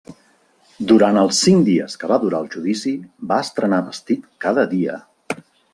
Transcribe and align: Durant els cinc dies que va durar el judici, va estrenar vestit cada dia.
Durant 0.91 1.19
els 1.23 1.41
cinc 1.47 1.61
dies 1.69 1.99
que 2.03 2.09
va 2.13 2.19
durar 2.25 2.41
el 2.45 2.49
judici, 2.57 2.97
va 3.33 3.41
estrenar 3.49 3.85
vestit 3.91 4.29
cada 4.47 4.71
dia. 4.75 4.99